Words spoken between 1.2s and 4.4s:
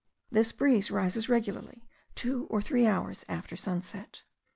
regularly two or three hours after sunset.